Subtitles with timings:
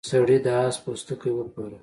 [0.09, 1.77] سړي د اس پوستکی وپلوره.